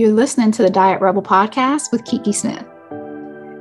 You're 0.00 0.14
listening 0.14 0.50
to 0.52 0.62
the 0.62 0.70
Diet 0.70 1.02
Rebel 1.02 1.20
podcast 1.20 1.92
with 1.92 2.06
Kiki 2.06 2.32
Smith. 2.32 2.64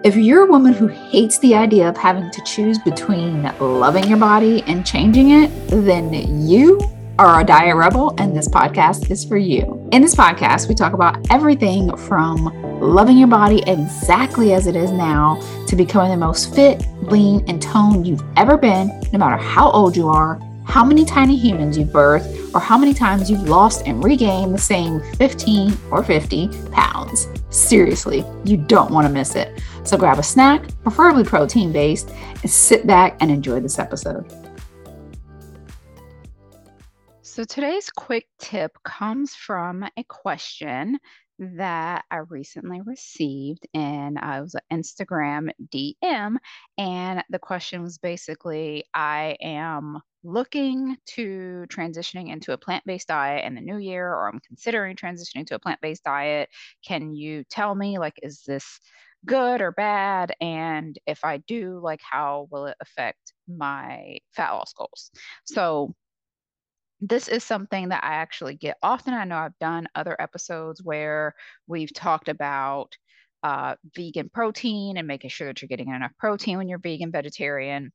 If 0.06 0.16
you're 0.16 0.48
a 0.48 0.50
woman 0.50 0.72
who 0.72 0.88
hates 0.88 1.38
the 1.40 1.54
idea 1.54 1.90
of 1.90 1.98
having 1.98 2.32
to 2.32 2.42
choose 2.46 2.80
between 2.80 3.44
loving 3.60 4.08
your 4.08 4.20
body 4.20 4.64
and 4.66 4.86
changing 4.86 5.32
it, 5.32 5.52
then 5.68 6.48
you 6.48 6.80
are 7.20 7.42
a 7.42 7.44
diet 7.44 7.76
rebel, 7.76 8.16
and 8.18 8.34
this 8.34 8.48
podcast 8.48 9.12
is 9.12 9.26
for 9.26 9.36
you. 9.36 9.86
In 9.92 10.02
this 10.02 10.16
podcast, 10.16 10.70
we 10.70 10.76
talk 10.76 10.94
about 10.94 11.30
everything 11.30 11.94
from 11.98 12.46
loving 12.80 13.18
your 13.18 13.28
body 13.28 13.62
exactly 13.68 14.54
as 14.54 14.66
it 14.66 14.78
is 14.78 14.92
now 14.92 15.42
to 15.68 15.76
becoming 15.76 16.12
the 16.12 16.16
most 16.26 16.56
fit, 16.56 16.88
lean, 17.02 17.44
and 17.50 17.62
toned 17.62 18.08
you've 18.08 18.24
ever 18.38 18.56
been, 18.58 18.88
no 19.12 19.20
matter 19.20 19.36
how 19.36 19.70
old 19.72 19.98
you 19.98 20.08
are, 20.08 20.40
how 20.70 20.86
many 20.86 21.04
tiny 21.04 21.36
humans 21.36 21.78
you've 21.78 21.90
birthed, 21.90 22.54
or 22.54 22.60
how 22.60 22.78
many 22.78 22.94
times 22.94 23.30
you've 23.30 23.50
lost 23.50 23.88
and 23.88 24.04
regained 24.04 24.54
the 24.54 24.60
same 24.60 25.02
15 25.16 25.76
or 25.90 26.04
50 26.04 26.48
pounds. 26.72 27.28
Seriously, 27.50 28.24
you 28.46 28.56
don't 28.56 28.92
want 28.92 29.08
to 29.08 29.12
miss 29.12 29.36
it. 29.36 29.62
So 29.84 29.98
grab 29.98 30.20
a 30.20 30.24
snack, 30.24 30.64
preferably 30.84 31.24
protein 31.24 31.72
based, 31.72 32.12
and 32.12 32.50
sit 32.50 32.86
back 32.86 33.18
and 33.20 33.32
enjoy 33.32 33.60
this 33.60 33.80
episode. 33.80 34.32
So 37.24 37.44
today's 37.44 37.90
quick 37.90 38.28
tip 38.38 38.78
comes 38.84 39.34
from 39.34 39.84
a 39.98 40.04
question 40.04 41.00
that 41.40 42.04
I 42.12 42.18
recently 42.18 42.82
received, 42.82 43.66
and 43.74 44.18
uh, 44.18 44.22
I 44.22 44.42
was 44.42 44.56
an 44.56 44.82
Instagram 44.82 45.50
DM. 45.74 46.36
And 46.78 47.24
the 47.30 47.40
question 47.40 47.82
was 47.82 47.98
basically 47.98 48.84
I 48.94 49.38
am 49.42 50.02
looking 50.24 50.98
to 51.06 51.66
transitioning 51.70 52.30
into 52.30 52.52
a 52.54 52.58
plant-based 52.58 53.08
diet 53.08 53.46
in 53.46 53.56
the 53.56 53.62
new 53.62 53.78
year 53.78 54.08
or 54.08 54.28
I'm 54.28 54.40
considering 54.42 54.96
transitioning 54.96 55.46
to 55.48 55.56
a 55.56 55.60
plant-based 55.60 56.04
diet. 56.04 56.50
Can 56.86 57.14
you 57.14 57.44
tell 57.50 57.74
me 57.74 58.00
like 58.00 58.20
is 58.22 58.44
this 58.46 58.80
good 59.26 59.62
or 59.62 59.72
bad 59.72 60.34
and 60.40 60.98
if 61.06 61.26
I 61.26 61.38
do 61.38 61.80
like 61.84 62.00
how 62.02 62.48
will 62.52 62.68
it 62.68 62.78
affect 62.82 63.34
my 63.48 64.18
fat 64.36 64.52
loss 64.52 64.74
goals? 64.74 65.12
So 65.46 65.94
this 67.02 67.30
is 67.30 67.44
something 67.44 67.90
that 67.90 68.04
I 68.04 68.16
actually 68.16 68.56
get 68.56 68.78
often. 68.84 69.14
I 69.14 69.24
know 69.24 69.38
I've 69.38 69.58
done 69.60 69.88
other 69.96 70.16
episodes 70.20 70.84
where 70.84 71.34
we've 71.66 71.94
talked 71.94 72.28
about 72.28 72.94
uh, 73.42 73.76
vegan 73.96 74.30
protein 74.34 74.98
and 74.98 75.08
making 75.08 75.30
sure 75.30 75.48
that 75.48 75.62
you're 75.62 75.70
getting 75.70 75.88
enough 75.88 76.12
protein 76.20 76.58
when 76.58 76.68
you're 76.68 76.78
vegan 76.78 77.10
vegetarian 77.10 77.94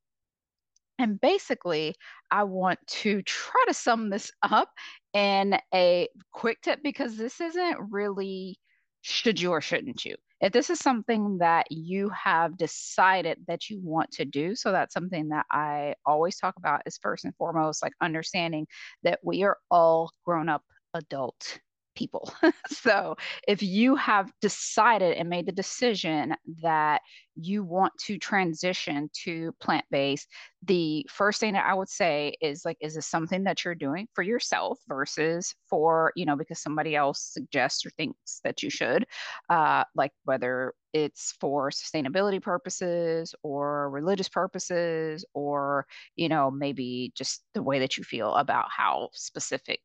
and 0.99 1.21
basically, 1.21 1.95
I 2.31 2.45
want 2.45 2.79
to 2.87 3.23
try 3.23 3.65
to 3.67 3.75
sum 3.75 4.11
this 4.11 4.31
up 4.43 4.71
in 5.13 5.59
a 5.75 6.09
quick 6.33 6.61
tip 6.63 6.81
because 6.83 7.17
this 7.17 7.41
isn't 7.41 7.79
really 7.91 8.59
should 9.03 9.41
you 9.41 9.51
or 9.51 9.61
shouldn't 9.61 10.05
you. 10.05 10.17
If 10.41 10.53
this 10.53 10.71
is 10.71 10.79
something 10.79 11.39
that 11.39 11.67
you 11.71 12.11
have 12.11 12.57
decided 12.57 13.39
that 13.49 13.71
you 13.71 13.81
want 13.83 14.11
to 14.13 14.25
do, 14.25 14.55
so 14.55 14.73
that's 14.73 14.95
something 14.95 15.29
that 15.29 15.47
I 15.51 15.95
always 16.07 16.37
talk 16.37 16.55
about 16.59 16.83
is 16.87 16.99
first 17.01 17.25
and 17.25 17.35
foremost, 17.37 17.83
like 17.83 17.93
understanding 18.01 18.67
that 19.03 19.21
we 19.23 19.43
are 19.43 19.59
all 19.71 20.11
grown 20.25 20.49
up 20.49 20.63
adult 20.95 21.59
people. 21.95 22.33
so 22.69 23.17
if 23.47 23.63
you 23.63 23.97
have 23.97 24.31
decided 24.41 25.17
and 25.17 25.29
made 25.29 25.47
the 25.47 25.53
decision 25.53 26.35
that 26.63 27.01
you 27.37 27.65
want 27.65 27.93
to 28.07 28.19
transition 28.19 29.11
to 29.25 29.53
plant 29.61 29.85
based, 29.91 30.29
the 30.63 31.07
first 31.11 31.41
thing 31.41 31.55
that 31.55 31.67
I 31.67 31.75
would 31.75 31.89
say 31.89 32.35
is 32.41 32.65
like, 32.65 32.77
is 32.81 32.95
this 32.95 33.07
something 33.07 33.45
that 33.45 33.65
you're 33.65 33.75
doing 33.75 34.07
for 34.15 34.23
yourself 34.23 34.79
versus 34.89 35.55
for, 35.69 36.13
you 36.17 36.25
know, 36.25 36.37
because 36.37 36.61
somebody 36.61 36.97
else 36.97 37.21
suggests 37.21 37.85
or 37.85 37.91
thinks 37.91 38.41
that 38.45 38.63
you 38.63 38.71
should, 38.71 39.07
uh, 39.51 39.85
like 39.95 40.13
whether 40.25 40.75
it's 40.93 41.33
for 41.41 41.71
sustainability 41.71 42.41
purposes 42.41 43.35
or 43.43 43.91
religious 43.91 44.29
purposes 44.29 45.25
or, 45.35 45.87
you 46.17 46.29
know, 46.29 46.51
maybe 46.51 47.13
just 47.17 47.43
the 47.55 47.63
way 47.63 47.81
that 47.81 47.99
you 47.99 48.05
feel 48.05 48.35
about 48.35 48.67
how 48.71 49.09
specific 49.13 49.81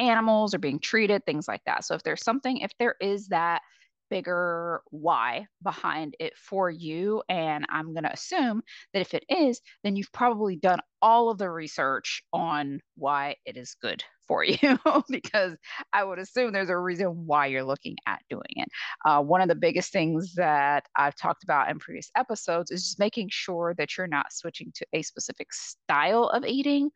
animals 0.00 0.54
are 0.54 0.58
being 0.58 0.80
treated, 0.80 1.24
things 1.24 1.46
like 1.46 1.62
that. 1.66 1.84
So 1.84 1.94
if 1.94 2.02
there's 2.02 2.24
something, 2.24 2.58
if 2.58 2.72
there 2.78 2.96
is 3.00 3.28
that 3.28 3.62
bigger 4.10 4.82
why 4.90 5.46
behind 5.62 6.16
it 6.18 6.36
for 6.36 6.68
you, 6.68 7.22
and 7.28 7.64
I'm 7.70 7.92
going 7.94 8.04
to 8.04 8.12
assume 8.12 8.62
that 8.92 9.00
if 9.00 9.14
it 9.14 9.24
is, 9.28 9.60
then 9.84 9.96
you've 9.96 10.12
probably 10.12 10.56
done 10.56 10.80
all 11.00 11.30
of 11.30 11.38
the 11.38 11.48
research 11.48 12.22
on 12.32 12.80
why 12.96 13.36
it 13.46 13.56
is 13.56 13.76
good 13.80 14.04
for 14.28 14.44
you 14.44 14.78
because 15.08 15.56
I 15.92 16.04
would 16.04 16.18
assume 16.18 16.52
there's 16.52 16.68
a 16.68 16.78
reason 16.78 17.26
why 17.26 17.46
you're 17.46 17.64
looking 17.64 17.96
at 18.06 18.20
doing 18.28 18.42
it. 18.56 18.68
Uh, 19.04 19.20
one 19.22 19.40
of 19.40 19.48
the 19.48 19.56
biggest 19.56 19.92
things 19.92 20.34
that 20.34 20.84
I've 20.96 21.16
talked 21.16 21.42
about 21.42 21.68
in 21.68 21.78
previous 21.78 22.10
episodes 22.16 22.70
is 22.70 22.82
just 22.82 22.98
making 22.98 23.28
sure 23.32 23.74
that 23.76 23.96
you're 23.96 24.06
not 24.06 24.32
switching 24.32 24.70
to 24.74 24.86
a 24.92 25.02
specific 25.02 25.52
style 25.52 26.24
of 26.28 26.44
eating 26.44 26.90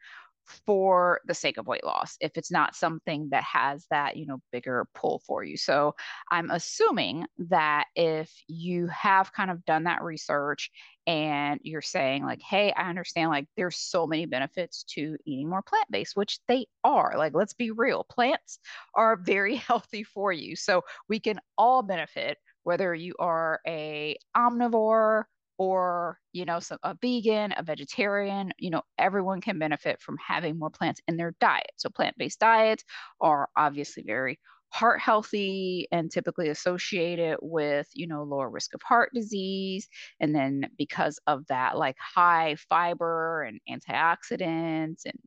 for 0.67 1.21
the 1.27 1.35
sake 1.35 1.57
of 1.57 1.67
weight 1.67 1.85
loss 1.85 2.17
if 2.21 2.37
it's 2.37 2.51
not 2.51 2.75
something 2.75 3.29
that 3.31 3.43
has 3.45 3.87
that 3.91 4.17
you 4.17 4.27
know 4.27 4.41
bigger 4.53 4.87
pull 4.95 5.21
for 5.27 5.43
you. 5.43 5.57
So 5.57 5.95
i'm 6.31 6.51
assuming 6.51 7.27
that 7.39 7.87
if 7.95 8.31
you 8.49 8.87
have 8.89 9.33
kind 9.33 9.51
of 9.51 9.65
done 9.65 9.85
that 9.85 10.03
research 10.03 10.71
and 11.07 11.61
you're 11.63 11.83
saying 11.83 12.25
like 12.25 12.41
hey 12.43 12.73
i 12.77 12.89
understand 12.89 13.31
like 13.31 13.47
there's 13.57 13.77
so 13.77 14.07
many 14.07 14.27
benefits 14.27 14.85
to 14.85 15.17
eating 15.27 15.49
more 15.49 15.63
plant-based 15.63 16.17
which 16.17 16.39
they 16.49 16.67
are 16.83 17.15
like 17.17 17.35
let's 17.35 17.53
be 17.53 17.71
real 17.71 18.05
plants 18.05 18.59
are 18.95 19.17
very 19.17 19.57
healthy 19.69 20.03
for 20.03 20.33
you. 20.33 20.57
So 20.57 20.83
we 21.09 21.21
can 21.21 21.41
all 21.57 21.83
benefit 21.83 22.39
whether 22.63 22.95
you 22.95 23.15
are 23.19 23.61
a 23.67 24.17
omnivore 24.37 25.25
or 25.59 26.19
you 26.33 26.45
know 26.45 26.61
some 26.61 26.79
a 26.83 26.97
vegan 27.01 27.53
a 27.57 27.63
vegetarian 27.63 28.53
you 28.59 28.71
know 28.71 28.83
everyone 28.99 29.41
can 29.41 29.59
benefit 29.59 30.01
from 30.01 30.17
having 30.27 30.59
more 30.59 30.71
plants 30.71 31.01
in 31.09 31.17
their 31.17 31.35
diet. 31.41 31.73
So 31.77 31.89
plant-based 31.91 32.41
diets 32.41 32.85
are 33.21 33.49
obviously 33.57 34.03
very 34.05 34.39
heart 34.71 35.01
healthy 35.01 35.87
and 35.93 36.11
typically 36.11 36.49
associated 36.49 37.39
with 37.41 37.87
you 37.95 38.07
know 38.09 38.25
lower 38.25 38.51
risk 38.51 38.75
of 38.75 38.83
heart 38.83 39.11
disease. 39.15 39.89
And 40.21 40.35
then 40.35 40.69
because 40.77 41.19
of 41.27 41.47
that 41.49 41.79
like 41.79 41.97
high 41.99 42.57
fiber 42.69 43.43
and 43.45 43.61
antioxidants 43.71 45.03
and 45.07 45.19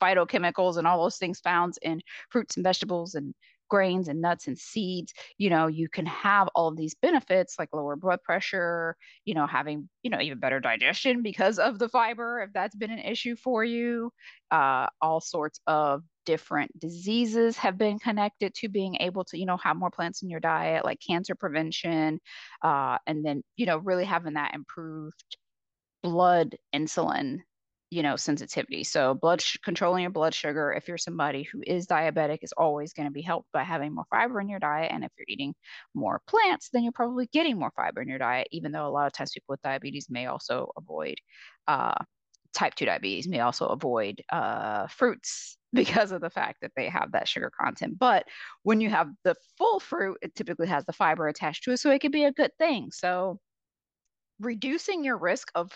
phytochemicals 0.00 0.76
and 0.76 0.86
all 0.86 1.02
those 1.02 1.16
things 1.16 1.40
found 1.40 1.74
in 1.82 2.00
fruits 2.30 2.56
and 2.56 2.64
vegetables 2.64 3.14
and 3.14 3.34
grains 3.68 4.08
and 4.08 4.20
nuts 4.20 4.46
and 4.46 4.58
seeds, 4.58 5.12
you 5.38 5.50
know, 5.50 5.66
you 5.66 5.88
can 5.88 6.06
have 6.06 6.48
all 6.54 6.68
of 6.68 6.76
these 6.76 6.94
benefits 6.94 7.56
like 7.58 7.68
lower 7.72 7.96
blood 7.96 8.22
pressure, 8.22 8.96
you 9.24 9.34
know, 9.34 9.46
having, 9.46 9.88
you 10.02 10.10
know, 10.10 10.20
even 10.20 10.38
better 10.38 10.60
digestion 10.60 11.22
because 11.22 11.58
of 11.58 11.78
the 11.78 11.88
fiber, 11.88 12.40
if 12.40 12.52
that's 12.52 12.74
been 12.76 12.90
an 12.90 12.98
issue 12.98 13.36
for 13.36 13.64
you. 13.64 14.10
Uh, 14.50 14.86
all 15.00 15.20
sorts 15.20 15.60
of 15.66 16.02
different 16.26 16.78
diseases 16.78 17.56
have 17.56 17.76
been 17.76 17.98
connected 17.98 18.54
to 18.54 18.68
being 18.68 18.96
able 19.00 19.24
to, 19.24 19.38
you 19.38 19.46
know, 19.46 19.56
have 19.56 19.76
more 19.76 19.90
plants 19.90 20.22
in 20.22 20.30
your 20.30 20.40
diet, 20.40 20.84
like 20.84 20.98
cancer 21.06 21.34
prevention, 21.34 22.20
uh, 22.62 22.98
and 23.06 23.24
then, 23.24 23.42
you 23.56 23.66
know, 23.66 23.78
really 23.78 24.04
having 24.04 24.34
that 24.34 24.54
improved 24.54 25.36
blood 26.02 26.56
insulin 26.74 27.38
you 27.94 28.02
know 28.02 28.16
sensitivity. 28.16 28.82
So 28.82 29.14
blood 29.14 29.40
sh- 29.40 29.58
controlling 29.64 30.02
your 30.02 30.10
blood 30.10 30.34
sugar 30.34 30.72
if 30.72 30.88
you're 30.88 30.98
somebody 30.98 31.44
who 31.44 31.62
is 31.64 31.86
diabetic 31.86 32.40
is 32.42 32.52
always 32.52 32.92
going 32.92 33.06
to 33.06 33.12
be 33.12 33.22
helped 33.22 33.52
by 33.52 33.62
having 33.62 33.94
more 33.94 34.04
fiber 34.10 34.40
in 34.40 34.48
your 34.48 34.58
diet 34.58 34.90
and 34.92 35.04
if 35.04 35.12
you're 35.16 35.26
eating 35.28 35.54
more 35.94 36.20
plants 36.26 36.70
then 36.72 36.82
you're 36.82 36.90
probably 36.90 37.28
getting 37.32 37.56
more 37.56 37.70
fiber 37.76 38.02
in 38.02 38.08
your 38.08 38.18
diet 38.18 38.48
even 38.50 38.72
though 38.72 38.88
a 38.88 38.90
lot 38.90 39.06
of 39.06 39.12
times 39.12 39.30
people 39.30 39.52
with 39.52 39.62
diabetes 39.62 40.08
may 40.10 40.26
also 40.26 40.72
avoid 40.76 41.14
uh, 41.68 41.94
type 42.52 42.74
2 42.74 42.84
diabetes 42.84 43.28
may 43.28 43.38
also 43.40 43.66
avoid 43.66 44.20
uh, 44.32 44.88
fruits 44.88 45.56
because 45.72 46.10
of 46.10 46.20
the 46.20 46.30
fact 46.30 46.58
that 46.62 46.72
they 46.76 46.88
have 46.88 47.12
that 47.12 47.28
sugar 47.28 47.50
content. 47.60 47.98
But 47.98 48.24
when 48.64 48.80
you 48.80 48.90
have 48.90 49.08
the 49.22 49.36
full 49.56 49.78
fruit 49.78 50.18
it 50.20 50.34
typically 50.34 50.66
has 50.66 50.84
the 50.84 50.92
fiber 50.92 51.28
attached 51.28 51.62
to 51.64 51.72
it 51.72 51.76
so 51.76 51.92
it 51.92 52.00
could 52.00 52.12
be 52.12 52.24
a 52.24 52.32
good 52.32 52.50
thing. 52.58 52.90
So 52.92 53.38
reducing 54.40 55.04
your 55.04 55.16
risk 55.16 55.50
of 55.54 55.70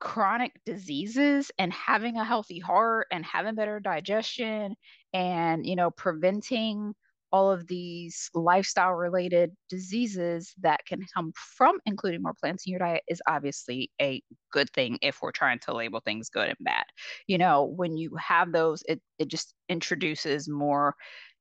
chronic 0.00 0.52
diseases 0.64 1.50
and 1.58 1.72
having 1.72 2.16
a 2.16 2.24
healthy 2.24 2.58
heart 2.58 3.06
and 3.12 3.24
having 3.24 3.54
better 3.54 3.80
digestion 3.80 4.74
and 5.12 5.66
you 5.66 5.76
know 5.76 5.90
preventing 5.90 6.94
all 7.32 7.52
of 7.52 7.66
these 7.68 8.28
lifestyle 8.34 8.92
related 8.92 9.52
diseases 9.68 10.52
that 10.60 10.84
can 10.86 11.00
come 11.14 11.32
from 11.56 11.78
including 11.86 12.22
more 12.22 12.34
plants 12.40 12.64
in 12.66 12.72
your 12.72 12.80
diet 12.80 13.02
is 13.08 13.22
obviously 13.28 13.90
a 14.00 14.20
good 14.50 14.68
thing 14.70 14.98
if 15.00 15.22
we're 15.22 15.30
trying 15.30 15.58
to 15.60 15.72
label 15.72 16.00
things 16.00 16.28
good 16.28 16.48
and 16.48 16.58
bad. 16.60 16.84
You 17.26 17.38
know 17.38 17.64
when 17.76 17.96
you 17.96 18.16
have 18.16 18.52
those 18.52 18.82
it, 18.88 19.00
it 19.18 19.28
just 19.28 19.54
introduces 19.68 20.48
more 20.48 20.94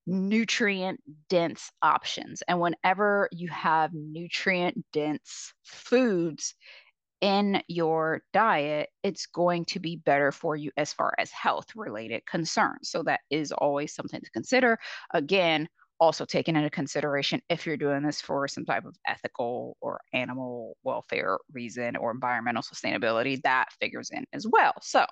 nutrient 0.06 1.00
dense 1.30 1.72
options. 1.82 2.42
And 2.48 2.60
whenever 2.60 3.30
you 3.32 3.48
have 3.50 3.92
nutrient 3.94 4.84
dense 4.92 5.54
foods 5.64 6.56
in 7.22 7.62
your 7.68 8.22
diet, 8.34 8.90
it's 9.04 9.26
going 9.26 9.66
to 9.66 9.80
be 9.80 9.98
better 9.98 10.32
for 10.32 10.56
you 10.56 10.72
as 10.78 10.94
far 10.94 11.14
as 11.18 11.32
health 11.32 11.68
related 11.76 12.26
concerns. 12.26 12.90
So 12.90 13.04
that 13.04 13.22
is 13.30 13.52
always 13.52 13.94
something 13.94 14.22
to 14.22 14.32
consider. 14.32 14.78
Again, 15.14 15.68
also 16.00 16.24
taken 16.26 16.56
into 16.56 16.70
consideration 16.70 17.42
if 17.50 17.66
you're 17.66 17.78
doing 17.78 18.04
this 18.04 18.22
for 18.22 18.48
some 18.48 18.66
type 18.66 18.86
of 18.86 18.96
ethical 19.06 19.76
or 19.82 20.00
animal 20.14 20.78
welfare 20.84 21.38
reason 21.52 21.96
or 21.98 22.12
environmental 22.12 22.64
sustainability, 22.64 23.42
that 23.42 23.66
figures 23.80 24.10
in 24.12 24.26
as 24.34 24.48
well. 24.48 24.74
So 24.82 25.06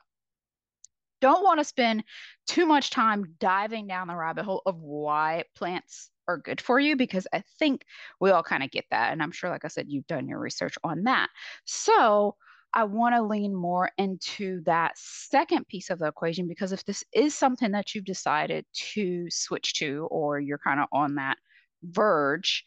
don't 1.19 1.43
want 1.43 1.59
to 1.59 1.65
spend 1.65 2.03
too 2.47 2.65
much 2.65 2.89
time 2.89 3.35
diving 3.39 3.87
down 3.87 4.07
the 4.07 4.15
rabbit 4.15 4.45
hole 4.45 4.61
of 4.65 4.79
why 4.79 5.43
plants 5.55 6.09
are 6.27 6.37
good 6.37 6.61
for 6.61 6.79
you 6.79 6.95
because 6.95 7.27
I 7.33 7.43
think 7.59 7.83
we 8.19 8.31
all 8.31 8.43
kind 8.43 8.63
of 8.63 8.71
get 8.71 8.85
that. 8.91 9.11
And 9.11 9.21
I'm 9.21 9.31
sure, 9.31 9.49
like 9.49 9.65
I 9.65 9.69
said, 9.69 9.87
you've 9.89 10.07
done 10.07 10.27
your 10.27 10.39
research 10.39 10.75
on 10.83 11.03
that. 11.03 11.29
So 11.65 12.35
I 12.73 12.83
want 12.83 13.15
to 13.15 13.21
lean 13.21 13.55
more 13.55 13.89
into 13.97 14.61
that 14.65 14.97
second 14.97 15.67
piece 15.67 15.89
of 15.89 15.99
the 15.99 16.07
equation 16.07 16.47
because 16.47 16.71
if 16.71 16.83
this 16.85 17.03
is 17.13 17.33
something 17.33 17.71
that 17.71 17.95
you've 17.95 18.05
decided 18.05 18.65
to 18.93 19.27
switch 19.29 19.73
to 19.75 20.07
or 20.11 20.39
you're 20.39 20.59
kind 20.59 20.79
of 20.79 20.87
on 20.91 21.15
that 21.15 21.37
verge, 21.83 22.65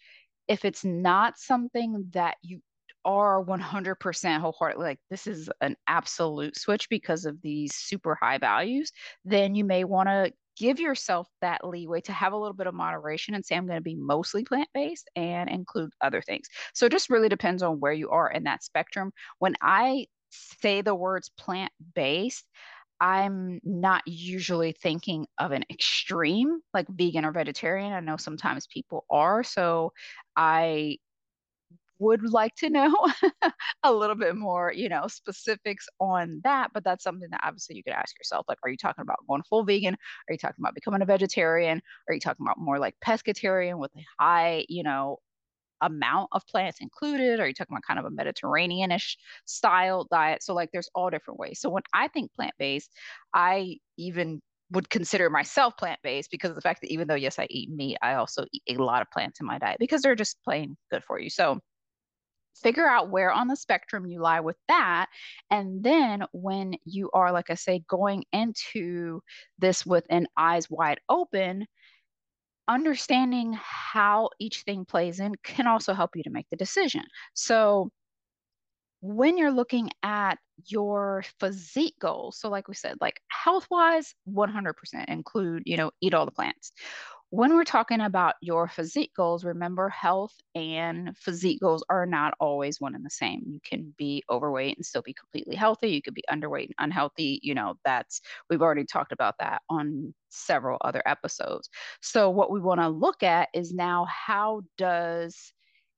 if 0.49 0.65
it's 0.65 0.85
not 0.85 1.39
something 1.39 2.07
that 2.13 2.37
you 2.43 2.61
are 3.05 3.43
100% 3.43 4.41
wholeheartedly 4.41 4.85
like 4.85 5.01
this 5.11 5.27
is 5.27 5.49
an 5.61 5.75
absolute 5.87 6.59
switch 6.59 6.89
because 6.89 7.25
of 7.25 7.41
these 7.41 7.75
super 7.75 8.15
high 8.21 8.39
values, 8.39 8.93
then 9.25 9.55
you 9.55 9.65
may 9.65 9.85
want 9.85 10.09
to 10.09 10.33
give 10.61 10.79
yourself 10.79 11.27
that 11.41 11.67
leeway 11.67 12.03
to 12.03 12.13
have 12.13 12.35
a 12.35 12.37
little 12.37 12.55
bit 12.55 12.67
of 12.67 12.75
moderation 12.75 13.35
and 13.35 13.45
say, 13.45 13.57
I'm 13.57 13.67
going 13.67 13.79
to 13.79 13.83
be 13.83 13.97
mostly 13.97 14.45
plant 14.45 14.69
based 14.75 15.09
and 15.17 15.49
include 15.49 15.91
other 16.03 16.21
things. 16.21 16.49
So 16.75 16.85
it 16.85 16.93
just 16.93 17.09
really 17.09 17.31
depends 17.31 17.63
on 17.63 17.81
where 17.81 17.95
you 17.95 18.11
are 18.11 18.31
in 18.31 18.45
that 18.45 18.63
spectrum. 18.63 19.11
When 19.39 19.55
I 19.63 20.07
say 20.29 20.83
the 20.83 20.95
words 20.95 21.31
plant 21.31 21.73
based, 21.95 22.45
I'm 23.01 23.61
not 23.65 24.03
usually 24.07 24.73
thinking 24.73 25.27
of 25.39 25.53
an 25.53 25.65
extreme 25.71 26.61
like 26.75 26.87
vegan 26.91 27.25
or 27.25 27.33
vegetarian. 27.33 27.95
I 27.95 28.01
know 28.01 28.19
sometimes 28.19 28.67
people 28.67 29.07
are. 29.11 29.43
So 29.43 29.95
I 30.37 30.99
would 32.01 32.29
like 32.33 32.55
to 32.57 32.71
know 32.71 32.95
a 33.85 33.93
little 33.93 34.17
bit 34.17 34.37
more, 34.37 34.73
you 34.73 34.89
know, 34.89 35.07
specifics 35.07 35.87
on 36.01 36.41
that. 36.45 36.71
But 36.75 36.85
that's 36.85 37.05
something 37.05 37.29
that 37.31 37.43
obviously 37.45 37.77
you 37.77 37.85
could 37.85 37.93
ask 37.93 38.19
yourself. 38.19 38.47
Like, 38.49 38.59
are 38.65 38.71
you 38.71 38.77
talking 38.77 39.03
about 39.03 39.19
going 39.29 39.43
full 39.49 39.65
vegan? 39.65 39.95
Are 39.95 40.33
you 40.33 40.39
talking 40.39 40.57
about 40.59 40.75
becoming 40.75 41.03
a 41.03 41.07
vegetarian? 41.07 41.81
Are 42.09 42.15
you 42.15 42.21
talking 42.21 42.45
about 42.45 42.59
more 42.59 42.79
like 42.79 42.95
pescatarian 43.07 43.79
with 43.79 43.93
a 43.97 44.05
high, 44.19 44.67
you 44.69 44.83
know, 44.83 45.19
amount 45.83 46.29
of 46.33 46.47
plants 46.47 46.79
included? 46.81 47.41
Are 47.41 47.47
you 47.47 47.55
talking 47.55 47.75
about 47.75 47.85
kind 47.87 47.99
of 47.99 48.07
a 48.07 48.11
Mediterranean-ish 48.11 49.19
style 49.47 50.07
diet? 50.11 50.43
So 50.43 50.55
like 50.55 50.71
there's 50.73 50.91
all 50.95 51.11
different 51.11 51.41
ways. 51.41 51.61
So 51.61 51.71
when 51.71 51.83
I 51.95 52.09
think 52.09 52.33
plant-based, 52.35 52.91
I 53.35 53.77
even 53.99 54.41
would 54.73 54.89
consider 54.91 55.31
myself 55.31 55.77
plant-based 55.79 56.31
because 56.31 56.51
of 56.51 56.57
the 56.57 56.63
fact 56.63 56.81
that 56.83 56.93
even 56.93 57.09
though 57.09 57.15
yes 57.15 57.39
I 57.39 57.47
eat 57.51 57.71
meat, 57.71 57.99
I 58.03 58.15
also 58.15 58.45
eat 58.53 58.63
a 58.69 58.83
lot 58.83 59.03
of 59.03 59.11
plants 59.11 59.41
in 59.41 59.47
my 59.47 59.59
diet 59.59 59.79
because 59.81 60.03
they're 60.03 60.15
just 60.15 60.39
plain 60.45 60.77
good 60.91 61.03
for 61.05 61.19
you. 61.19 61.31
So 61.31 61.61
figure 62.63 62.87
out 62.87 63.11
where 63.11 63.31
on 63.31 63.49
the 63.49 63.57
spectrum 63.57 64.07
you 64.07 64.21
lie 64.21 64.41
with 64.41 64.57
that. 64.69 65.07
And 65.51 65.83
then 65.83 66.25
when 66.33 66.75
you 66.85 67.11
are, 67.13 67.33
like 67.33 67.51
I 67.51 67.55
say, 67.55 67.83
going 67.89 68.25
into 68.33 69.23
this 69.59 69.85
with 69.85 70.05
an 70.11 70.27
eyes 70.37 70.69
wide 70.71 71.01
open, 71.09 71.67
understanding 72.69 73.59
how 73.61 74.31
each 74.39 74.63
thing 74.63 74.85
plays 74.85 75.21
in 75.21 75.35
can 75.43 75.67
also 75.67 75.93
help 75.93 76.15
you 76.15 76.23
to 76.23 76.31
make 76.31 76.47
the 76.51 76.57
decision. 76.57 77.03
So 77.35 77.91
when 79.01 79.39
you're 79.39 79.51
looking 79.51 79.91
at 80.03 80.39
your 80.67 81.25
physique 81.41 81.97
goals, 82.01 82.39
so 82.39 82.51
like 82.51 82.69
we 82.69 82.75
said, 82.75 82.97
like 83.01 83.21
health 83.29 83.67
wise, 83.71 84.15
100% 84.29 84.73
include, 85.09 85.63
you 85.67 85.77
know, 85.77 85.91
eat 86.01 86.15
all 86.15 86.27
the 86.27 86.33
plants 86.33 86.73
when 87.31 87.55
we're 87.55 87.65
talking 87.65 88.01
about 88.01 88.35
your 88.41 88.67
physique 88.67 89.13
goals, 89.17 89.45
remember 89.45 89.89
health 89.89 90.35
and 90.57 91.17
physique 91.17 91.61
goals 91.61 91.85
are 91.89 92.05
not 92.05 92.35
always 92.41 92.81
one 92.81 92.97
and 92.97 93.05
the 93.07 93.11
same. 93.11 93.43
You 93.47 93.61
can 93.65 93.95
be 93.97 94.25
overweight 94.29 94.77
and 94.77 94.85
still 94.85 95.03
be 95.03 95.15
completely 95.15 95.55
healthy. 95.55 95.91
You 95.91 96.03
could 96.03 96.15
be 96.15 96.25
underweight 96.29 96.65
and 96.65 96.75
unhealthy. 96.79 97.39
You 97.43 97.55
know, 97.55 97.77
that's, 97.85 98.21
we've 98.49 98.63
already 98.63 98.85
talked 98.85 99.13
about 99.13 99.37
that 99.39 99.63
on 99.71 100.13
several 100.29 100.79
other 100.81 101.03
episodes. 101.07 101.71
So, 102.03 102.31
what 102.31 102.51
we 102.51 102.61
want 102.61 102.81
to 102.81 102.89
look 102.89 103.23
at 103.23 103.49
is 103.55 103.73
now 103.73 104.07
how 104.07 104.63
does 104.77 105.53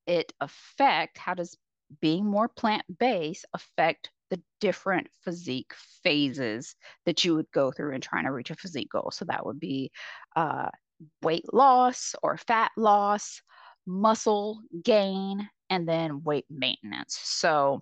it 0.06 0.35
affect, 0.40 1.17
how 1.17 1.32
does 1.32 1.56
being 2.00 2.26
more 2.26 2.49
plant 2.49 2.85
based 2.99 3.46
affect 3.55 4.11
the 4.28 4.40
different 4.61 5.08
physique 5.25 5.73
phases 6.02 6.75
that 7.05 7.25
you 7.25 7.35
would 7.35 7.50
go 7.52 7.70
through 7.70 7.94
in 7.94 8.00
trying 8.00 8.25
to 8.25 8.32
reach 8.32 8.50
a 8.50 8.55
physique 8.55 8.90
goal. 8.90 9.11
So 9.12 9.26
that 9.26 9.44
would 9.44 9.61
be 9.61 9.90
uh, 10.37 10.70
weight 11.22 11.52
loss 11.52 12.14
or 12.22 12.37
fat 12.37 12.70
loss, 12.76 13.40
muscle 13.87 14.60
gain, 14.82 15.49
and 15.70 15.88
then 15.88 16.22
weight 16.22 16.46
maintenance. 16.50 17.19
So, 17.22 17.81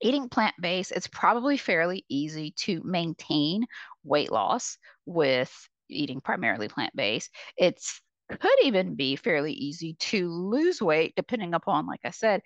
eating 0.00 0.28
plant 0.28 0.54
based, 0.60 0.92
it's 0.92 1.06
probably 1.06 1.56
fairly 1.56 2.04
easy 2.08 2.52
to 2.58 2.82
maintain 2.84 3.66
weight 4.04 4.32
loss 4.32 4.78
with 5.06 5.52
eating 5.88 6.20
primarily 6.20 6.68
plant 6.68 6.94
based. 6.96 7.30
It's 7.56 8.00
could 8.30 8.62
even 8.62 8.94
be 8.94 9.16
fairly 9.16 9.52
easy 9.52 9.94
to 9.98 10.30
lose 10.30 10.80
weight 10.80 11.12
depending 11.16 11.52
upon 11.52 11.86
like 11.86 12.00
i 12.04 12.10
said 12.10 12.40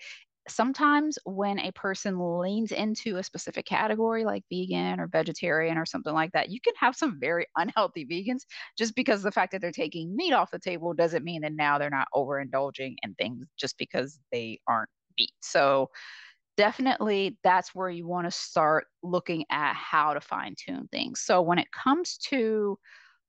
sometimes 0.49 1.19
when 1.25 1.59
a 1.59 1.73
person 1.73 2.19
leans 2.41 2.73
into 2.73 3.17
a 3.17 3.23
specific 3.23 3.67
category 3.67 4.25
like 4.25 4.45
vegan 4.51 5.01
or 5.01 5.09
vegetarian 5.09 5.79
or 5.79 5.87
something 5.87 6.15
like 6.15 6.33
that, 6.33 6.51
you 6.51 6.61
can 6.61 6.75
have 6.79 6.97
some 6.97 7.19
very 7.21 7.47
unhealthy 7.57 8.07
vegans 8.07 8.43
just 8.79 8.95
because 8.95 9.23
the 9.23 9.33
fact 9.33 9.53
that 9.53 9.61
they're 9.61 9.73
taking 9.73 10.15
meat 10.17 10.33
off 10.33 10.51
the 10.51 10.59
table 10.59 10.95
doesn't 10.95 11.25
mean 11.25 11.43
that 11.43 11.53
now 11.53 11.79
they're 11.79 11.91
not 11.91 12.09
overindulging 12.15 12.95
in 13.03 13.15
things 13.15 13.47
just 13.59 13.77
because 13.79 14.19
they 14.33 14.61
aren't 14.69 14.91
meat. 15.19 15.33
So 15.41 15.91
definitely 16.57 17.39
that's 17.45 17.75
where 17.75 17.91
you 17.91 18.07
want 18.07 18.27
to 18.27 18.31
start 18.31 18.87
looking 19.03 19.45
at 19.51 19.75
how 19.75 20.15
to 20.15 20.21
fine 20.21 20.55
tune 20.59 20.89
things. 20.91 21.21
So 21.21 21.43
when 21.43 21.59
it 21.59 21.69
comes 21.73 22.19
to 22.29 22.79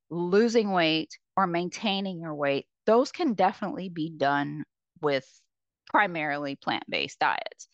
losing 0.10 0.72
weight 0.72 1.10
or 1.36 1.48
maintaining 1.48 2.22
your 2.22 2.36
weight, 2.36 2.68
those 2.86 3.12
can 3.12 3.34
definitely 3.34 3.90
be 3.90 4.10
done 4.10 4.64
with 5.02 5.28
primarily 5.90 6.56
plant-based 6.56 7.20
diets. 7.20 7.68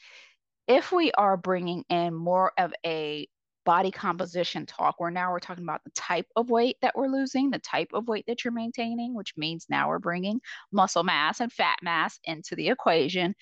If 0.68 0.92
we 0.92 1.12
are 1.14 1.38
bringing 1.38 1.84
in 1.90 2.14
more 2.14 2.54
of 2.58 2.74
a 2.86 3.28
body 3.66 3.92
composition 3.92 4.66
talk 4.66 4.96
where 4.98 5.12
now 5.12 5.32
we're 5.32 5.40
talking 5.40 5.64
about 5.64 5.84
the 5.84 5.92
type 5.92 6.26
of 6.36 6.50
weight 6.50 6.78
that 6.82 6.96
we're 6.96 7.08
losing, 7.08 7.50
the 7.50 7.60
type 7.60 7.90
of 7.94 8.08
weight 8.08 8.26
that 8.28 8.44
you're 8.44 8.54
maintaining, 8.54 9.16
which 9.16 9.34
means 9.38 9.66
now 9.70 9.88
we're 9.88 10.00
bringing 10.00 10.40
muscle 10.72 11.04
mass 11.04 11.40
and 11.40 11.52
fat 11.52 11.78
mass 11.82 12.20
into 12.26 12.56
the 12.56 12.70
equation. 12.70 13.34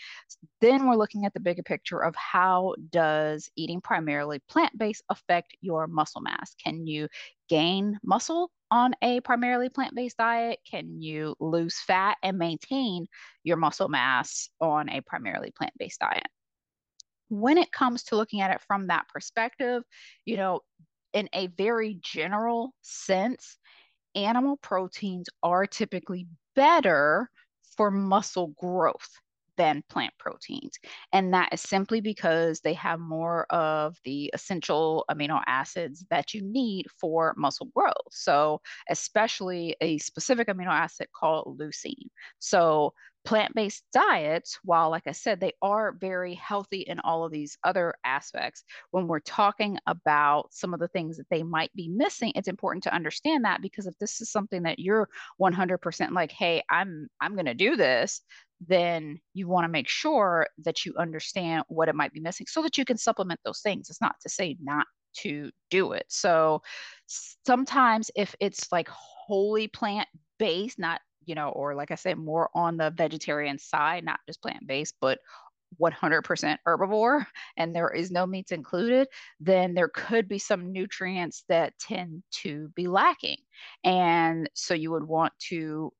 Then 0.59 0.87
we're 0.87 0.95
looking 0.95 1.25
at 1.25 1.33
the 1.33 1.39
bigger 1.39 1.63
picture 1.63 1.99
of 1.99 2.15
how 2.15 2.75
does 2.91 3.49
eating 3.55 3.81
primarily 3.81 4.39
plant-based 4.47 5.03
affect 5.09 5.55
your 5.61 5.87
muscle 5.87 6.21
mass? 6.21 6.55
Can 6.63 6.85
you 6.85 7.07
gain 7.49 7.99
muscle 8.03 8.51
on 8.71 8.95
a 9.01 9.19
primarily 9.19 9.69
plant 9.69 9.93
based 9.93 10.17
diet? 10.17 10.59
Can 10.69 11.01
you 11.01 11.35
lose 11.39 11.79
fat 11.79 12.17
and 12.23 12.37
maintain 12.37 13.05
your 13.43 13.57
muscle 13.57 13.89
mass 13.89 14.49
on 14.59 14.89
a 14.89 15.01
primarily 15.01 15.51
plant 15.51 15.73
based 15.77 15.99
diet? 15.99 16.27
When 17.29 17.57
it 17.57 17.71
comes 17.71 18.03
to 18.05 18.15
looking 18.15 18.41
at 18.41 18.51
it 18.51 18.61
from 18.65 18.87
that 18.87 19.07
perspective, 19.09 19.83
you 20.25 20.37
know, 20.37 20.61
in 21.13 21.29
a 21.33 21.47
very 21.47 21.99
general 22.01 22.73
sense, 22.81 23.57
animal 24.15 24.57
proteins 24.57 25.27
are 25.43 25.65
typically 25.67 26.27
better 26.55 27.29
for 27.77 27.91
muscle 27.91 28.53
growth 28.59 29.09
than 29.61 29.83
plant 29.89 30.11
proteins. 30.17 30.79
And 31.13 31.35
that 31.35 31.53
is 31.53 31.61
simply 31.61 32.01
because 32.01 32.61
they 32.61 32.73
have 32.73 32.99
more 32.99 33.45
of 33.51 33.95
the 34.03 34.31
essential 34.33 35.05
amino 35.11 35.39
acids 35.45 36.03
that 36.09 36.33
you 36.33 36.41
need 36.41 36.87
for 36.99 37.35
muscle 37.37 37.69
growth. 37.75 37.93
So, 38.09 38.59
especially 38.89 39.75
a 39.79 39.99
specific 39.99 40.47
amino 40.47 40.69
acid 40.71 41.09
called 41.13 41.59
leucine. 41.59 42.09
So, 42.39 42.95
plant 43.23 43.53
based 43.53 43.83
diets, 43.93 44.57
while, 44.63 44.89
like 44.89 45.05
I 45.05 45.11
said, 45.11 45.39
they 45.39 45.53
are 45.61 45.91
very 45.91 46.33
healthy 46.33 46.81
in 46.81 46.99
all 47.01 47.23
of 47.23 47.31
these 47.31 47.55
other 47.63 47.93
aspects, 48.03 48.63
when 48.89 49.05
we're 49.05 49.19
talking 49.19 49.77
about 49.85 50.51
some 50.51 50.73
of 50.73 50.79
the 50.79 50.87
things 50.87 51.17
that 51.17 51.29
they 51.29 51.43
might 51.43 51.71
be 51.75 51.87
missing, 51.87 52.31
it's 52.33 52.47
important 52.47 52.83
to 52.85 52.95
understand 52.95 53.45
that 53.45 53.61
because 53.61 53.85
if 53.85 53.95
this 53.99 54.21
is 54.21 54.31
something 54.31 54.63
that 54.63 54.79
you're 54.79 55.07
100% 55.39 56.11
like, 56.13 56.31
hey, 56.31 56.63
I'm 56.67 57.09
I'm 57.19 57.35
going 57.35 57.45
to 57.45 57.53
do 57.53 57.75
this, 57.75 58.21
then 58.67 59.19
you 59.33 59.47
want 59.47 59.65
to 59.65 59.69
make 59.69 59.89
sure 59.89 60.47
that 60.63 60.85
you 60.85 60.93
understand 60.97 61.63
what 61.67 61.89
it 61.89 61.95
might 61.95 62.13
be 62.13 62.19
missing 62.19 62.45
so 62.47 62.61
that 62.61 62.77
you 62.77 62.85
can 62.85 62.97
supplement 62.97 63.39
those 63.43 63.61
things. 63.61 63.89
It's 63.89 64.01
not 64.01 64.15
to 64.21 64.29
say 64.29 64.57
not 64.61 64.85
to 65.17 65.51
do 65.69 65.93
it. 65.93 66.05
So 66.09 66.61
sometimes 67.07 68.11
if 68.15 68.35
it's 68.39 68.71
like 68.71 68.87
wholly 68.87 69.67
plant 69.67 70.07
based, 70.37 70.79
not, 70.79 71.01
you 71.25 71.35
know, 71.35 71.49
or 71.49 71.75
like 71.75 71.91
I 71.91 71.95
said, 71.95 72.17
more 72.17 72.49
on 72.53 72.77
the 72.77 72.91
vegetarian 72.95 73.57
side, 73.57 74.05
not 74.05 74.19
just 74.27 74.41
plant 74.41 74.65
based, 74.67 74.95
but 75.01 75.19
100% 75.79 76.57
herbivore 76.67 77.25
and 77.57 77.75
there 77.75 77.89
is 77.89 78.11
no 78.11 78.25
meats 78.25 78.51
included, 78.51 79.07
then 79.39 79.73
there 79.73 79.89
could 79.89 80.27
be 80.27 80.39
some 80.39 80.71
nutrients 80.71 81.43
that 81.49 81.73
tend 81.79 82.23
to 82.31 82.69
be 82.75 82.87
lacking. 82.87 83.37
And 83.83 84.49
so 84.53 84.73
you 84.73 84.91
would 84.91 85.07
want 85.07 85.33
to 85.49 85.91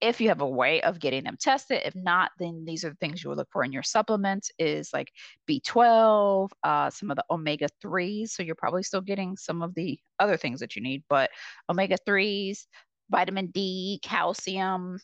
if 0.00 0.20
you 0.20 0.28
have 0.28 0.40
a 0.40 0.48
way 0.48 0.80
of 0.82 1.00
getting 1.00 1.24
them 1.24 1.36
tested. 1.40 1.82
If 1.84 1.94
not, 1.94 2.30
then 2.38 2.64
these 2.64 2.84
are 2.84 2.90
the 2.90 2.96
things 2.96 3.22
you 3.22 3.30
would 3.30 3.38
look 3.38 3.48
for 3.50 3.64
in 3.64 3.72
your 3.72 3.82
supplements 3.82 4.50
is 4.58 4.90
like 4.92 5.10
B12, 5.48 6.50
uh, 6.62 6.90
some 6.90 7.10
of 7.10 7.16
the 7.16 7.24
omega 7.30 7.68
3s. 7.82 8.30
So 8.30 8.42
you're 8.42 8.54
probably 8.54 8.82
still 8.82 9.00
getting 9.00 9.36
some 9.36 9.62
of 9.62 9.74
the 9.74 9.98
other 10.18 10.36
things 10.36 10.60
that 10.60 10.76
you 10.76 10.82
need, 10.82 11.02
but 11.08 11.30
omega 11.68 11.96
3s, 12.06 12.66
vitamin 13.10 13.48
D, 13.48 14.00
calcium, 14.02 14.98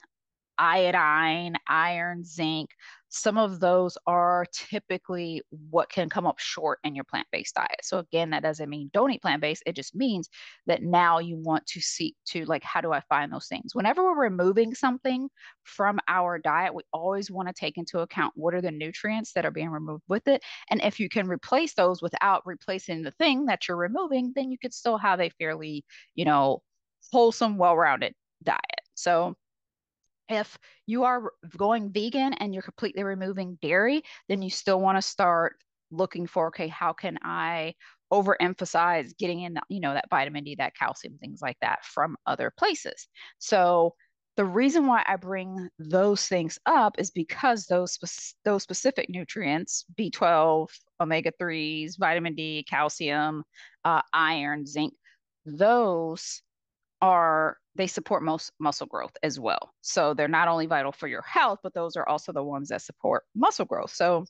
iodine, 0.58 1.56
iron, 1.68 2.24
zinc. 2.24 2.70
Some 3.08 3.38
of 3.38 3.60
those 3.60 3.96
are 4.06 4.44
typically 4.52 5.40
what 5.70 5.88
can 5.88 6.08
come 6.08 6.26
up 6.26 6.38
short 6.40 6.80
in 6.82 6.94
your 6.96 7.04
plant 7.04 7.28
based 7.30 7.54
diet. 7.54 7.80
So, 7.82 7.98
again, 7.98 8.30
that 8.30 8.42
doesn't 8.42 8.68
mean 8.68 8.90
don't 8.92 9.12
eat 9.12 9.22
plant 9.22 9.40
based. 9.40 9.62
It 9.66 9.76
just 9.76 9.94
means 9.94 10.28
that 10.66 10.82
now 10.82 11.18
you 11.20 11.36
want 11.36 11.64
to 11.66 11.80
seek 11.80 12.16
to, 12.30 12.44
like, 12.46 12.64
how 12.64 12.80
do 12.80 12.92
I 12.92 13.00
find 13.08 13.32
those 13.32 13.46
things? 13.46 13.74
Whenever 13.74 14.02
we're 14.02 14.20
removing 14.24 14.74
something 14.74 15.28
from 15.62 15.98
our 16.08 16.38
diet, 16.38 16.74
we 16.74 16.82
always 16.92 17.30
want 17.30 17.48
to 17.48 17.54
take 17.54 17.78
into 17.78 18.00
account 18.00 18.32
what 18.36 18.54
are 18.54 18.60
the 18.62 18.70
nutrients 18.70 19.32
that 19.34 19.46
are 19.46 19.50
being 19.50 19.70
removed 19.70 20.04
with 20.08 20.26
it. 20.26 20.42
And 20.70 20.82
if 20.82 20.98
you 20.98 21.08
can 21.08 21.28
replace 21.28 21.74
those 21.74 22.02
without 22.02 22.42
replacing 22.46 23.02
the 23.02 23.12
thing 23.12 23.46
that 23.46 23.68
you're 23.68 23.76
removing, 23.76 24.32
then 24.34 24.50
you 24.50 24.58
could 24.58 24.74
still 24.74 24.98
have 24.98 25.20
a 25.20 25.30
fairly, 25.38 25.84
you 26.14 26.24
know, 26.24 26.62
wholesome, 27.12 27.58
well 27.58 27.76
rounded 27.76 28.14
diet. 28.42 28.60
So, 28.94 29.36
if 30.28 30.58
you 30.86 31.04
are 31.04 31.32
going 31.56 31.92
vegan 31.92 32.34
and 32.34 32.52
you're 32.52 32.62
completely 32.62 33.04
removing 33.04 33.58
dairy, 33.60 34.02
then 34.28 34.42
you 34.42 34.50
still 34.50 34.80
want 34.80 34.96
to 34.98 35.02
start 35.02 35.56
looking 35.90 36.26
for, 36.26 36.48
okay, 36.48 36.68
how 36.68 36.92
can 36.92 37.18
I 37.22 37.74
overemphasize 38.12 39.16
getting 39.18 39.40
in, 39.40 39.58
you 39.68 39.80
know, 39.80 39.94
that 39.94 40.10
vitamin 40.10 40.44
D, 40.44 40.56
that 40.56 40.76
calcium, 40.76 41.18
things 41.18 41.40
like 41.42 41.56
that 41.60 41.84
from 41.84 42.16
other 42.26 42.52
places. 42.56 43.08
So 43.38 43.94
the 44.36 44.44
reason 44.44 44.86
why 44.86 45.04
I 45.06 45.16
bring 45.16 45.68
those 45.78 46.26
things 46.26 46.58
up 46.66 46.96
is 46.98 47.10
because 47.10 47.66
those 47.66 47.98
those 48.44 48.62
specific 48.62 49.08
nutrients, 49.08 49.84
B12, 49.96 50.68
omega 51.00 51.32
3s, 51.40 51.96
vitamin 51.96 52.34
D, 52.34 52.64
calcium, 52.68 53.44
uh, 53.84 54.02
iron, 54.12 54.66
zinc, 54.66 54.94
those 55.46 56.42
are 57.04 57.58
they 57.74 57.86
support 57.86 58.22
most 58.22 58.50
muscle 58.58 58.86
growth 58.86 59.14
as 59.22 59.38
well. 59.38 59.74
So 59.82 60.14
they're 60.14 60.26
not 60.26 60.48
only 60.48 60.64
vital 60.64 60.90
for 60.90 61.06
your 61.06 61.20
health, 61.20 61.58
but 61.62 61.74
those 61.74 61.96
are 61.96 62.08
also 62.08 62.32
the 62.32 62.42
ones 62.42 62.70
that 62.70 62.80
support 62.80 63.24
muscle 63.34 63.66
growth. 63.66 63.92
So 63.92 64.24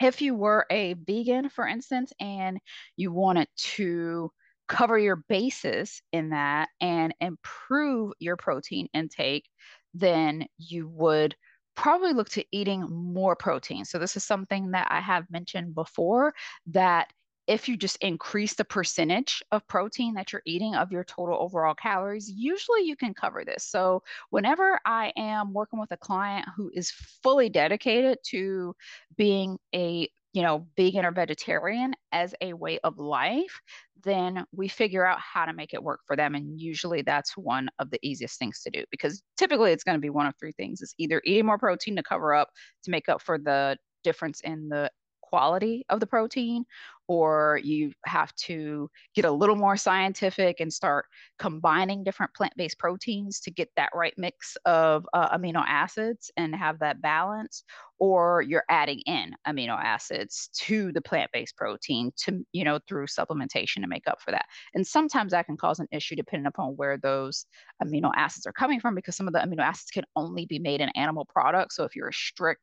if 0.00 0.22
you 0.22 0.36
were 0.36 0.64
a 0.70 0.94
vegan, 0.94 1.48
for 1.48 1.66
instance, 1.66 2.12
and 2.20 2.60
you 2.96 3.10
wanted 3.10 3.48
to 3.56 4.30
cover 4.68 4.96
your 4.96 5.24
bases 5.28 6.00
in 6.12 6.30
that 6.30 6.68
and 6.80 7.16
improve 7.20 8.12
your 8.20 8.36
protein 8.36 8.86
intake, 8.94 9.48
then 9.92 10.46
you 10.58 10.88
would 10.88 11.34
probably 11.74 12.12
look 12.12 12.28
to 12.28 12.44
eating 12.52 12.86
more 12.88 13.34
protein. 13.34 13.84
So 13.84 13.98
this 13.98 14.16
is 14.16 14.22
something 14.22 14.70
that 14.70 14.86
I 14.88 15.00
have 15.00 15.24
mentioned 15.30 15.74
before 15.74 16.32
that 16.66 17.08
if 17.52 17.68
you 17.68 17.76
just 17.76 17.98
increase 17.98 18.54
the 18.54 18.64
percentage 18.64 19.42
of 19.52 19.68
protein 19.68 20.14
that 20.14 20.32
you're 20.32 20.40
eating 20.46 20.74
of 20.74 20.90
your 20.90 21.04
total 21.04 21.36
overall 21.38 21.74
calories, 21.74 22.32
usually 22.34 22.80
you 22.84 22.96
can 22.96 23.12
cover 23.12 23.44
this. 23.44 23.64
So, 23.64 24.02
whenever 24.30 24.80
I 24.86 25.12
am 25.18 25.52
working 25.52 25.78
with 25.78 25.92
a 25.92 25.98
client 25.98 26.48
who 26.56 26.70
is 26.72 26.90
fully 27.22 27.50
dedicated 27.50 28.16
to 28.28 28.74
being 29.18 29.58
a 29.74 30.08
you 30.32 30.40
know, 30.40 30.66
vegan 30.78 31.04
or 31.04 31.10
vegetarian 31.10 31.92
as 32.10 32.34
a 32.40 32.54
way 32.54 32.78
of 32.84 32.96
life, 32.96 33.60
then 34.02 34.46
we 34.50 34.66
figure 34.66 35.04
out 35.04 35.18
how 35.20 35.44
to 35.44 35.52
make 35.52 35.74
it 35.74 35.82
work 35.82 36.00
for 36.06 36.16
them. 36.16 36.34
And 36.34 36.58
usually 36.58 37.02
that's 37.02 37.36
one 37.36 37.68
of 37.78 37.90
the 37.90 37.98
easiest 38.02 38.38
things 38.38 38.62
to 38.62 38.70
do 38.70 38.82
because 38.90 39.22
typically 39.36 39.72
it's 39.72 39.84
going 39.84 39.98
to 39.98 40.00
be 40.00 40.08
one 40.08 40.24
of 40.24 40.32
three 40.40 40.52
things. 40.52 40.80
It's 40.80 40.94
either 40.96 41.20
eating 41.26 41.44
more 41.44 41.58
protein 41.58 41.96
to 41.96 42.02
cover 42.02 42.32
up 42.32 42.48
to 42.84 42.90
make 42.90 43.10
up 43.10 43.20
for 43.20 43.36
the 43.36 43.76
difference 44.04 44.40
in 44.40 44.70
the 44.70 44.90
quality 45.32 45.84
of 45.88 45.98
the 45.98 46.06
protein, 46.06 46.64
or 47.08 47.60
you 47.62 47.92
have 48.06 48.34
to 48.36 48.88
get 49.14 49.24
a 49.24 49.30
little 49.30 49.56
more 49.56 49.76
scientific 49.76 50.60
and 50.60 50.72
start 50.72 51.06
combining 51.38 52.04
different 52.04 52.32
plant 52.34 52.52
based 52.56 52.78
proteins 52.78 53.40
to 53.40 53.50
get 53.50 53.68
that 53.76 53.90
right 53.94 54.14
mix 54.16 54.56
of 54.64 55.06
uh, 55.12 55.36
amino 55.36 55.64
acids 55.66 56.30
and 56.36 56.54
have 56.54 56.78
that 56.78 57.02
balance, 57.02 57.64
or 58.02 58.42
you're 58.42 58.64
adding 58.68 58.98
in 59.06 59.32
amino 59.46 59.78
acids 59.80 60.50
to 60.52 60.90
the 60.90 61.00
plant 61.00 61.30
based 61.32 61.56
protein 61.56 62.10
to, 62.16 62.44
you 62.50 62.64
know, 62.64 62.80
through 62.88 63.06
supplementation 63.06 63.80
to 63.80 63.86
make 63.86 64.08
up 64.08 64.20
for 64.20 64.32
that. 64.32 64.44
And 64.74 64.84
sometimes 64.84 65.30
that 65.30 65.46
can 65.46 65.56
cause 65.56 65.78
an 65.78 65.86
issue 65.92 66.16
depending 66.16 66.48
upon 66.48 66.70
where 66.70 66.98
those 66.98 67.46
amino 67.80 68.10
acids 68.16 68.44
are 68.44 68.52
coming 68.52 68.80
from 68.80 68.96
because 68.96 69.14
some 69.14 69.28
of 69.28 69.32
the 69.32 69.38
amino 69.38 69.60
acids 69.60 69.92
can 69.92 70.02
only 70.16 70.46
be 70.46 70.58
made 70.58 70.80
in 70.80 70.88
animal 70.96 71.24
products. 71.32 71.76
So 71.76 71.84
if 71.84 71.94
you're 71.94 72.08
a 72.08 72.12
strict 72.12 72.60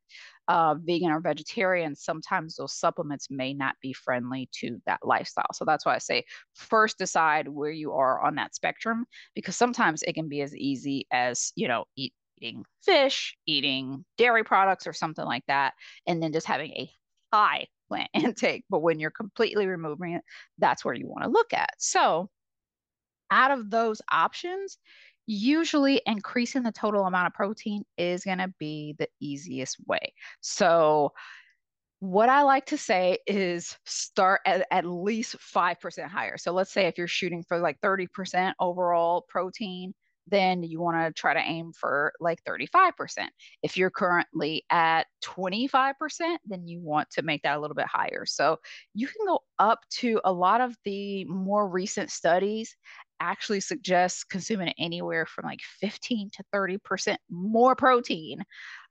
uh, 0.50 0.76
vegan 0.84 1.10
or 1.10 1.22
vegetarian, 1.22 1.96
sometimes 1.96 2.58
those 2.58 2.76
supplements 2.76 3.28
may 3.30 3.54
not 3.54 3.76
be 3.82 3.94
friendly 3.94 4.50
to 4.56 4.78
that 4.88 5.00
lifestyle. 5.04 5.54
So 5.54 5.64
that's 5.64 5.86
why 5.86 5.96
I 5.96 6.00
say 6.00 6.26
first 6.54 6.98
decide 6.98 7.48
where 7.48 7.72
you 7.72 7.94
are 7.94 8.22
on 8.22 8.36
that 8.36 8.56
spectrum 8.56 9.06
because 9.36 9.56
sometimes 9.56 10.04
it 10.04 10.14
can 10.14 10.28
be 10.28 10.42
as 10.42 10.54
easy 10.54 11.08
as, 11.14 11.54
you 11.56 11.70
know, 11.70 11.86
eat, 11.96 12.12
eating 12.42 12.66
fish, 12.84 13.36
eating 13.46 14.06
dairy 14.18 14.44
products 14.44 14.88
or 14.88 14.94
something 14.94 15.26
like 15.26 15.44
that, 15.48 15.74
and 16.08 16.22
then 16.22 16.34
just 16.34 16.48
having 16.48 16.72
a 16.72 16.92
high 17.34 17.68
plant 17.90 18.10
intake. 18.14 18.66
But 18.70 18.80
when 18.80 19.00
you're 19.00 19.12
completely 19.12 19.66
removing 19.66 20.14
it, 20.14 20.24
that's 20.58 20.86
where 20.86 20.94
you 20.94 21.08
want 21.08 21.24
to 21.24 21.30
look 21.30 21.54
at. 21.54 21.70
So 21.80 22.30
out 23.32 23.52
of 23.52 23.70
those 23.70 24.02
options, 24.12 24.78
usually 25.30 26.02
increasing 26.08 26.64
the 26.64 26.72
total 26.72 27.06
amount 27.06 27.28
of 27.28 27.34
protein 27.34 27.84
is 27.98 28.24
going 28.24 28.40
to 28.40 28.52
be 28.60 28.96
the 28.98 29.08
easiest 29.20 29.78
way. 29.88 30.14
So, 30.42 31.14
what 32.02 32.30
I 32.30 32.44
like 32.44 32.66
to 32.68 32.78
say 32.78 33.20
is 33.28 33.78
start 33.86 34.42
at 34.46 34.66
at 34.72 34.86
least 34.86 35.36
5% 35.38 36.08
higher. 36.08 36.38
So, 36.38 36.52
let's 36.52 36.72
say 36.72 36.88
if 36.88 36.98
you're 36.98 37.08
shooting 37.08 37.44
for 37.44 37.60
like 37.60 37.80
30% 37.82 38.54
overall 38.60 39.26
protein, 39.30 39.94
then 40.30 40.64
you 40.64 40.80
want 40.80 40.98
to 40.98 41.20
try 41.20 41.34
to 41.34 41.40
aim 41.40 41.72
for 41.74 42.14
like 42.20 42.44
35%. 42.44 42.92
If 43.64 43.78
you're 43.78 43.90
currently 43.90 44.64
at 44.70 45.08
25%, 45.24 45.94
then 46.46 46.68
you 46.68 46.80
want 46.82 47.10
to 47.12 47.22
make 47.22 47.44
that 47.44 47.58
a 47.58 47.60
little 47.60 47.76
bit 47.76 47.88
higher. 47.88 48.26
So 48.26 48.58
you 48.94 49.08
can 49.08 49.26
go 49.26 49.40
up 49.58 49.80
to 50.00 50.22
a 50.24 50.32
lot 50.32 50.62
of 50.62 50.76
the 50.86 51.26
more 51.26 51.68
recent 51.68 52.12
studies 52.12 52.76
actually 53.22 53.60
suggests 53.60 54.24
consuming 54.24 54.74
anywhere 54.80 55.26
from 55.26 55.46
like 55.46 55.62
15 55.82 56.30
to 56.32 56.44
30% 56.54 57.18
more 57.30 57.76
protein 57.76 58.44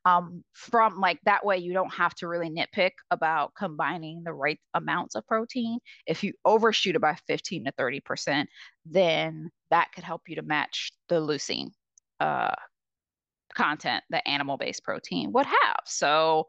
um, 0.09 0.43
from 0.55 1.01
like 1.01 1.19
that 1.25 1.45
way 1.45 1.59
you 1.59 1.73
don't 1.73 1.93
have 1.93 2.15
to 2.15 2.29
really 2.29 2.49
nitpick 2.51 2.93
about 3.11 3.53
combining 3.57 4.23
the 4.25 4.33
right 4.33 4.59
amounts 4.75 5.15
of 5.15 5.27
protein. 5.27 5.79
If 6.07 6.25
you 6.25 6.33
overshoot 6.45 6.97
it 6.97 7.01
by 7.01 7.17
15 7.27 7.67
to 7.67 7.73
30% 7.73 8.47
then 8.87 9.51
that 9.71 9.93
could 9.95 10.05
help 10.05 10.23
you 10.29 10.37
to 10.37 10.43
match 10.43 10.93
the 11.09 11.17
leucine 11.17 11.71
uh, 12.21 12.55
content 13.55 14.03
that 14.11 14.27
animal-based 14.27 14.83
protein 14.83 15.33
would 15.33 15.47
have. 15.47 15.81
So 15.85 16.47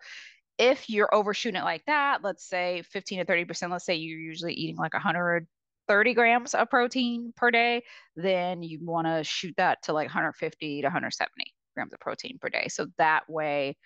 if 0.58 0.90
you're 0.90 1.14
overshooting 1.14 1.60
it 1.60 1.66
like 1.66 1.84
that 1.88 2.24
let's 2.24 2.48
say 2.48 2.84
15 2.92 3.20
to 3.20 3.26
30% 3.26 3.72
let's 3.72 3.86
say 3.86 3.96
you're 3.96 4.20
usually 4.20 4.54
eating 4.54 4.78
like 4.78 4.94
100 4.94 5.48
30 5.88 6.14
grams 6.14 6.54
of 6.54 6.70
protein 6.70 7.34
per 7.36 7.50
day, 7.50 7.82
then 8.16 8.62
you 8.62 8.78
want 8.80 9.08
to 9.08 9.24
shoot 9.24 9.56
that 9.58 9.82
to 9.82 9.92
like 9.92 10.06
150 10.06 10.82
to 10.82 10.86
170 10.86 11.52
grams 11.80 11.94
of 11.94 12.00
protein 12.00 12.38
per 12.42 12.50
day. 12.50 12.68
So 12.70 12.88
that 12.98 13.30
way 13.30 13.78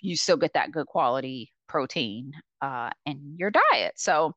you 0.00 0.16
still 0.16 0.36
get 0.36 0.54
that 0.54 0.72
good 0.72 0.86
quality 0.86 1.52
protein 1.68 2.32
uh, 2.60 2.90
in 3.06 3.36
your 3.38 3.50
diet. 3.50 3.94
So 3.96 4.34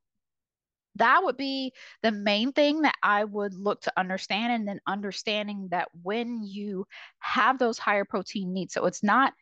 that 0.97 1.21
would 1.23 1.35
be 1.35 1.73
the 2.03 2.11
main 2.11 2.53
thing 2.53 2.83
that 2.83 2.95
I 3.03 3.23
would 3.23 3.53
look 3.55 3.81
to 3.81 3.93
understand. 3.97 4.53
And 4.53 4.67
then 4.67 4.79
understanding 4.87 5.67
that 5.71 5.89
when 6.03 6.43
you 6.43 6.85
have 7.19 7.57
those 7.59 7.77
higher 7.79 8.05
protein 8.05 8.53
needs, 8.53 8.73
so 8.73 8.85
it's 8.85 9.03
not 9.03 9.33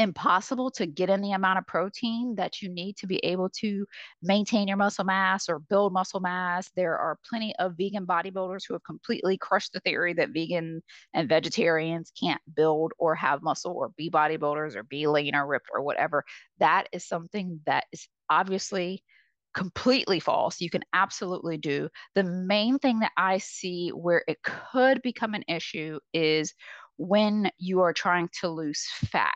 impossible 0.00 0.70
to 0.70 0.86
get 0.86 1.10
in 1.10 1.20
the 1.20 1.32
amount 1.32 1.58
of 1.58 1.66
protein 1.66 2.34
that 2.34 2.62
you 2.62 2.70
need 2.70 2.96
to 2.96 3.06
be 3.06 3.18
able 3.18 3.50
to 3.50 3.86
maintain 4.22 4.66
your 4.66 4.78
muscle 4.78 5.04
mass 5.04 5.46
or 5.46 5.58
build 5.58 5.92
muscle 5.92 6.20
mass. 6.20 6.70
There 6.74 6.96
are 6.96 7.18
plenty 7.28 7.54
of 7.58 7.74
vegan 7.76 8.06
bodybuilders 8.06 8.62
who 8.66 8.72
have 8.72 8.82
completely 8.82 9.36
crushed 9.36 9.74
the 9.74 9.80
theory 9.80 10.14
that 10.14 10.30
vegan 10.30 10.82
and 11.12 11.28
vegetarians 11.28 12.12
can't 12.18 12.40
build 12.56 12.92
or 12.98 13.14
have 13.14 13.42
muscle 13.42 13.72
or 13.76 13.90
be 13.90 14.10
bodybuilders 14.10 14.74
or 14.74 14.84
be 14.84 15.06
lean 15.06 15.34
or 15.34 15.46
ripped 15.46 15.68
or 15.70 15.82
whatever. 15.82 16.24
That 16.60 16.88
is 16.92 17.06
something 17.06 17.60
that 17.66 17.84
is 17.92 18.08
obviously 18.30 19.04
completely 19.52 20.18
false. 20.18 20.62
You 20.62 20.70
can 20.70 20.84
absolutely 20.94 21.58
do. 21.58 21.90
The 22.14 22.24
main 22.24 22.78
thing 22.78 23.00
that 23.00 23.12
I 23.18 23.36
see 23.36 23.90
where 23.90 24.24
it 24.26 24.38
could 24.42 25.02
become 25.02 25.34
an 25.34 25.44
issue 25.46 25.98
is 26.14 26.54
when 26.96 27.50
you 27.58 27.80
are 27.82 27.92
trying 27.92 28.30
to 28.40 28.48
lose 28.48 28.86
fat 28.94 29.34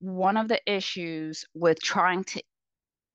one 0.00 0.36
of 0.36 0.48
the 0.48 0.60
issues 0.66 1.44
with 1.54 1.80
trying 1.80 2.24
to 2.24 2.42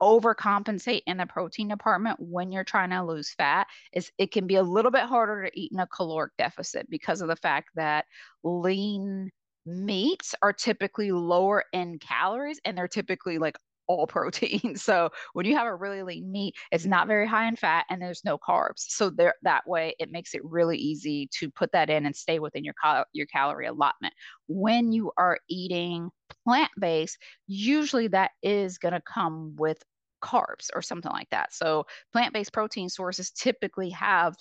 overcompensate 0.02 1.02
in 1.08 1.18
the 1.18 1.26
protein 1.26 1.68
department 1.70 2.18
when 2.20 2.52
you're 2.52 2.64
trying 2.66 2.90
to 2.90 3.04
lose 3.04 3.34
fat 3.38 3.66
is 3.94 4.12
it 4.18 4.32
can 4.32 4.46
be 4.46 4.56
a 4.56 4.64
little 4.64 4.92
bit 4.92 5.04
harder 5.04 5.46
to 5.46 5.60
eat 5.60 5.72
in 5.72 5.80
a 5.80 5.88
caloric 5.88 6.34
deficit 6.38 6.90
because 6.90 7.22
of 7.22 7.30
the 7.30 7.36
fact 7.38 7.70
that 7.76 8.06
lean 8.44 9.32
meats 9.66 10.36
are 10.42 10.54
typically 10.54 11.12
lower 11.12 11.64
in 11.74 11.98
calories 12.00 12.60
and 12.66 12.78
they're 12.78 12.88
typically 12.88 13.38
like 13.38 13.58
all 13.88 14.08
protein. 14.16 14.76
So 14.76 15.10
when 15.34 15.46
you 15.46 15.56
have 15.56 15.68
a 15.68 15.76
really 15.76 16.04
lean 16.04 16.32
meat, 16.32 16.56
it's 16.72 16.86
not 16.86 17.08
very 17.08 17.28
high 17.28 17.48
in 17.48 17.56
fat 17.56 17.86
and 17.90 18.02
there's 18.02 18.24
no 18.26 18.38
carbs. 18.38 18.86
So 18.88 19.10
there 19.10 19.36
that 19.44 19.68
way 19.68 19.96
it 20.00 20.12
makes 20.12 20.34
it 20.34 20.44
really 20.44 20.78
easy 20.78 21.30
to 21.40 21.50
put 21.50 21.72
that 21.72 21.90
in 21.90 22.06
and 22.06 22.16
stay 22.16 22.40
within 22.40 22.64
your 22.64 22.76
cal- 22.82 23.06
your 23.14 23.28
calorie 23.28 23.68
allotment. 23.68 24.14
When 24.48 24.92
you 24.92 25.12
are 25.18 25.40
eating 25.50 26.10
plant-based, 26.46 27.18
usually 27.48 28.08
that 28.10 28.32
is 28.42 28.78
going 28.78 28.94
to 28.94 29.02
come 29.02 29.56
with 29.58 29.84
carbs 30.24 30.70
or 30.74 30.82
something 30.82 31.12
like 31.12 31.30
that. 31.30 31.54
So 31.54 31.86
plant-based 32.14 32.54
protein 32.54 32.90
sources 32.90 33.32
typically 33.32 33.92
have 33.92 34.36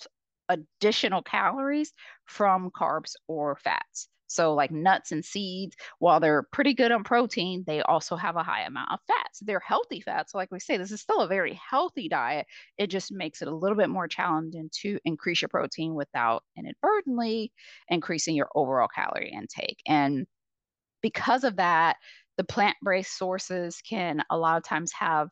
additional 0.49 1.21
calories 1.21 1.91
from 2.25 2.71
carbs 2.71 3.13
or 3.27 3.57
fats. 3.57 4.07
So, 4.27 4.53
like 4.53 4.71
nuts 4.71 5.11
and 5.11 5.23
seeds, 5.23 5.75
while 5.99 6.19
they're 6.19 6.43
pretty 6.51 6.73
good 6.73 6.91
on 6.91 7.03
protein, 7.03 7.63
they 7.67 7.81
also 7.81 8.15
have 8.15 8.35
a 8.35 8.43
high 8.43 8.63
amount 8.63 8.91
of 8.91 8.99
fats. 9.07 9.39
They're 9.41 9.59
healthy 9.59 10.01
fats. 10.01 10.31
So, 10.31 10.37
like 10.37 10.51
we 10.51 10.59
say, 10.59 10.77
this 10.77 10.91
is 10.91 11.01
still 11.01 11.21
a 11.21 11.27
very 11.27 11.53
healthy 11.69 12.09
diet. 12.09 12.47
It 12.77 12.87
just 12.87 13.11
makes 13.11 13.41
it 13.41 13.47
a 13.47 13.55
little 13.55 13.77
bit 13.77 13.89
more 13.89 14.07
challenging 14.07 14.69
to 14.81 14.99
increase 15.05 15.41
your 15.41 15.49
protein 15.49 15.93
without 15.95 16.43
inadvertently 16.57 17.51
increasing 17.89 18.35
your 18.35 18.49
overall 18.55 18.87
calorie 18.87 19.31
intake. 19.31 19.81
And 19.87 20.25
because 21.01 21.43
of 21.43 21.57
that, 21.57 21.97
the 22.37 22.43
plant 22.43 22.77
based 22.83 23.17
sources 23.17 23.81
can 23.87 24.23
a 24.29 24.37
lot 24.37 24.57
of 24.57 24.63
times 24.63 24.91
have 24.93 25.29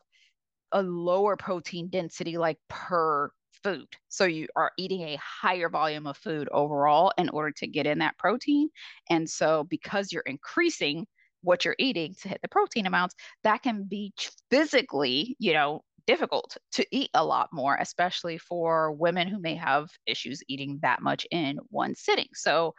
a 0.72 0.82
lower 0.82 1.36
protein 1.36 1.88
density, 1.88 2.36
like 2.38 2.58
per 2.68 3.30
food. 3.62 3.86
So 4.08 4.24
you 4.24 4.48
are 4.56 4.72
eating 4.78 5.02
a 5.02 5.18
higher 5.22 5.68
volume 5.68 6.06
of 6.06 6.16
food 6.16 6.48
overall 6.52 7.12
in 7.18 7.28
order 7.30 7.52
to 7.58 7.66
get 7.66 7.86
in 7.86 7.98
that 7.98 8.18
protein. 8.18 8.68
And 9.10 9.28
so 9.28 9.64
because 9.64 10.12
you're 10.12 10.22
increasing 10.26 11.06
what 11.42 11.64
you're 11.64 11.76
eating 11.78 12.14
to 12.22 12.28
hit 12.28 12.40
the 12.42 12.48
protein 12.48 12.86
amounts, 12.86 13.14
that 13.42 13.62
can 13.62 13.84
be 13.84 14.12
physically, 14.50 15.36
you 15.38 15.52
know, 15.52 15.82
difficult 16.06 16.56
to 16.72 16.86
eat 16.90 17.10
a 17.14 17.24
lot 17.24 17.48
more, 17.52 17.76
especially 17.80 18.38
for 18.38 18.92
women 18.92 19.28
who 19.28 19.38
may 19.38 19.54
have 19.54 19.88
issues 20.06 20.42
eating 20.48 20.78
that 20.82 21.00
much 21.02 21.26
in 21.30 21.58
one 21.70 21.94
sitting. 21.94 22.28
So 22.34 22.74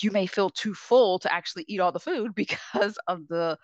you 0.00 0.10
may 0.10 0.26
feel 0.26 0.50
too 0.50 0.74
full 0.74 1.18
to 1.20 1.32
actually 1.32 1.64
eat 1.68 1.80
all 1.80 1.92
the 1.92 2.00
food 2.00 2.34
because 2.36 2.98
of 3.08 3.26
the 3.28 3.58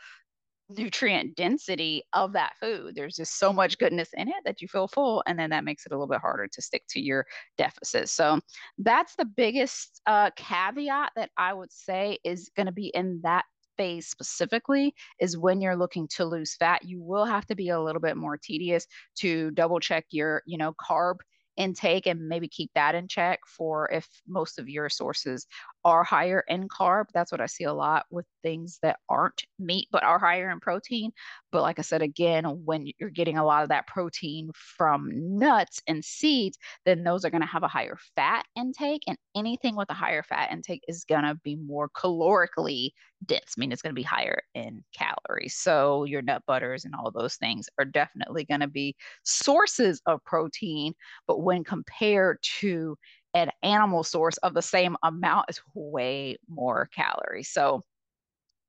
nutrient 0.69 1.35
density 1.37 2.03
of 2.13 2.33
that 2.35 2.55
food. 2.61 2.95
There's 2.95 3.17
just 3.17 3.39
so 3.39 3.53
much 3.53 3.79
goodness 3.79 4.11
in 4.15 4.29
it 4.29 4.35
that 4.45 4.61
you 4.61 4.69
feel 4.69 4.89
full, 4.89 5.23
and 5.27 5.39
then 5.39 5.51
that 5.51 5.65
makes 5.65 5.87
it 5.87 5.93
a 5.93 5.95
little 5.95 6.09
bit 6.09 6.21
harder 6.21 6.47
to 6.47 6.63
stick 6.63 6.85
to 6.91 7.01
your 7.01 7.27
deficit. 7.57 8.09
So 8.09 8.41
that's 8.79 9.17
the 9.17 9.25
biggest 9.25 10.01
uh, 10.07 10.31
caveat 10.37 11.13
that 11.17 11.31
I 11.37 11.53
would 11.55 11.73
say 11.73 12.19
is 12.25 12.51
going 12.57 12.67
to 12.67 12.73
be 12.73 12.89
in 12.89 13.21
that 13.23 13.45
phase 13.77 14.09
specifically 14.09 14.93
is 15.21 15.39
when 15.39 15.61
you're 15.61 15.77
looking 15.77 16.09
to 16.09 16.25
lose 16.25 16.57
fat 16.57 16.85
you 16.85 17.01
will 17.01 17.25
have 17.25 17.47
to 17.47 17.55
be 17.55 17.69
a 17.69 17.81
little 17.81 18.01
bit 18.01 18.17
more 18.17 18.37
tedious 18.37 18.85
to 19.15 19.53
double 19.53 19.79
check 19.79 20.05
your 20.11 20.43
you 20.47 20.59
know 20.59 20.75
carb 20.75 21.19
intake 21.59 22.07
and 22.07 22.29
maybe 22.29 22.49
keep 22.49 22.71
that 22.75 22.95
in 22.95 23.09
check 23.09 23.41
for 23.47 23.91
if 23.93 24.09
most 24.27 24.59
of 24.59 24.69
your 24.69 24.88
sources 24.88 25.47
are 25.85 26.05
higher 26.05 26.45
in 26.49 26.69
carb. 26.69 27.07
That's 27.12 27.33
what 27.33 27.41
I 27.41 27.47
see 27.47 27.65
a 27.65 27.73
lot 27.73 28.07
with 28.11 28.27
things 28.43 28.79
that 28.83 28.99
aren't 29.09 29.45
meat 29.59 29.88
but 29.91 30.03
are 30.05 30.19
higher 30.19 30.50
in 30.50 30.61
protein. 30.61 31.12
But 31.53 31.62
like 31.62 31.79
I 31.79 31.83
said, 31.83 32.03
again, 32.03 32.45
when 32.45 32.87
you're 32.99 33.11
getting 33.11 33.38
a 33.38 33.45
lot 33.45 33.62
of 33.62 33.69
that 33.71 33.87
protein 33.87 34.50
from 34.55 35.11
nuts 35.38 35.83
and 35.87 36.05
seeds, 36.05 36.59
then 36.85 37.05
those 37.05 37.25
are 37.25 37.31
going 37.31 37.43
to 37.43 37.47
have 37.47 37.62
a 37.62 37.69
higher 37.69 37.99
fat 38.17 38.45
intake. 38.57 39.03
And 39.07 39.19
anything 39.35 39.77
with 39.77 39.91
a 39.91 39.95
higher 39.95 40.23
fat 40.23 40.53
intake 40.53 40.83
is 40.88 41.05
going 41.05 41.25
to 41.25 41.35
be 41.43 41.57
more 41.57 41.88
calorically 41.91 42.91
dense, 43.27 43.55
I 43.57 43.61
it's 43.73 43.83
going 43.83 43.95
to 43.95 43.99
be 43.99 44.03
higher 44.03 44.41
in 44.55 44.85
calories. 44.97 45.57
So 45.57 46.05
your 46.05 46.23
nut 46.23 46.43
butters 46.47 46.85
and 46.85 46.95
all 46.95 47.11
those 47.11 47.37
things 47.37 47.69
are 47.79 47.85
definitely 47.85 48.44
going 48.44 48.61
to 48.61 48.68
be 48.68 48.94
sources 49.25 50.01
of 50.07 50.25
protein. 50.25 50.94
But 51.27 51.42
when 51.49 51.65
compared 51.65 52.37
to 52.43 52.95
an 53.33 53.51
animal 53.63 54.05
source 54.05 54.37
of 54.39 54.53
the 54.53 54.61
same 54.61 54.99
amount 55.03 55.47
is 55.49 55.63
way 55.73 56.37
more 56.47 56.91
calories. 56.95 57.49
So 57.49 57.81